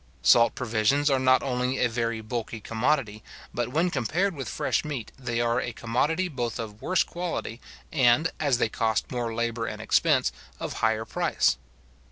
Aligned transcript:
Salt 0.23 0.55
provisions 0.55 1.11
are 1.11 1.19
not 1.19 1.43
only 1.43 1.77
a 1.77 1.87
very 1.87 2.21
bulky 2.21 2.59
commodity, 2.59 3.21
but 3.53 3.67
when 3.69 3.91
compared 3.91 4.33
with 4.35 4.49
fresh 4.49 4.83
meat 4.83 5.11
they 5.15 5.39
are 5.39 5.61
a 5.61 5.73
commodity 5.73 6.27
both 6.27 6.57
of 6.57 6.81
worse 6.81 7.03
quality, 7.03 7.61
and, 7.91 8.31
as 8.39 8.57
they 8.57 8.67
cost 8.67 9.11
more 9.11 9.31
labour 9.31 9.67
and 9.67 9.79
expense, 9.79 10.31
of 10.59 10.73
higher 10.81 11.05
price. 11.05 11.57